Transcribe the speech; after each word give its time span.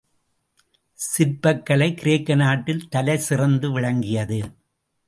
சிற்பக்கலை 0.99 1.93
கிரேக்க 1.93 2.35
நாட்டில் 2.35 2.87
தலைசிறந்து 2.87 3.71
விளங்கியது. 3.71 4.41